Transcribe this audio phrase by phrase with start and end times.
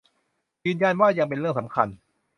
[0.65, 1.87] ยืนยันว่ายังเป็นเรื่องสำคัญ